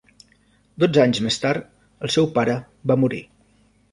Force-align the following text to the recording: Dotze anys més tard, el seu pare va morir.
Dotze 0.83 1.01
anys 1.03 1.19
més 1.25 1.37
tard, 1.43 1.67
el 2.07 2.13
seu 2.15 2.29
pare 2.39 2.55
va 2.93 2.97
morir. 3.05 3.23